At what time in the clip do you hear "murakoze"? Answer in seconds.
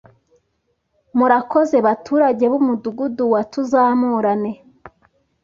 1.17-1.77